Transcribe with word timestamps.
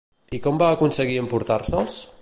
I 0.37 0.39
com 0.45 0.57
va 0.61 0.69
aconseguir 0.77 1.21
emportar-se'ls? 1.25 2.01